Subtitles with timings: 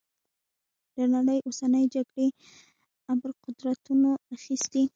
[0.95, 2.27] د نړۍ اوسنۍ جګړې
[3.13, 4.83] ابرقدرتونو اخیستي.